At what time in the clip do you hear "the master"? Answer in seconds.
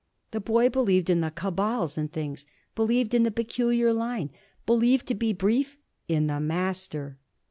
6.25-7.19